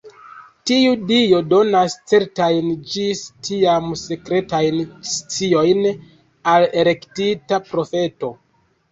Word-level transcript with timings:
Tiu 0.69 0.91
Dio 1.09 1.39
donas 1.49 1.95
certajn 2.11 2.71
ĝis 2.93 3.19
tiam 3.49 3.91
sekretajn 4.03 4.79
sciojn 5.09 5.83
al 6.53 6.65
elektita 6.85 7.61
profeto. 7.69 8.31